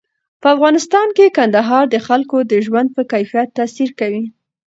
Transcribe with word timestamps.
په 0.41 0.47
افغانستان 0.55 1.07
کې 1.17 1.35
کندهار 1.37 1.83
د 1.89 1.95
خلکو 2.07 2.37
د 2.51 2.53
ژوند 2.65 2.89
په 2.95 3.01
کیفیت 3.11 3.49
تاثیر 3.57 3.89
کوي. 3.99 4.23